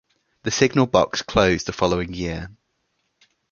The 0.41 0.49
signal 0.49 0.87
box 0.87 1.21
closed 1.21 1.67
the 1.67 1.73
following 1.73 2.11
year. 2.15 2.49